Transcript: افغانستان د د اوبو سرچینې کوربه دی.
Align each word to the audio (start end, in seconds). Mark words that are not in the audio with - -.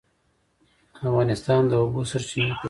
افغانستان 1.07 1.61
د 1.67 1.69
د 1.69 1.73
اوبو 1.81 2.01
سرچینې 2.11 2.45
کوربه 2.51 2.57
دی. 2.59 2.59